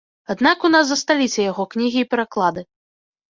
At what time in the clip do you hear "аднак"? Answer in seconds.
0.33-0.63